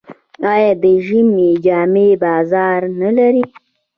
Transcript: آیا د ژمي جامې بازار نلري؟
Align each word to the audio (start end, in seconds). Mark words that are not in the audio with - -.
آیا 0.51 0.71
د 0.83 0.85
ژمي 1.05 1.49
جامې 1.65 2.09
بازار 2.23 2.79
نلري؟ 2.99 3.43